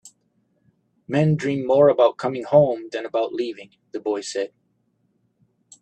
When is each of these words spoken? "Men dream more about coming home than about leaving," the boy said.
"Men 1.07 1.35
dream 1.35 1.63
more 1.63 1.87
about 1.87 2.17
coming 2.17 2.43
home 2.43 2.89
than 2.91 3.05
about 3.05 3.33
leaving," 3.35 3.75
the 3.91 3.99
boy 3.99 4.21
said. 4.21 4.51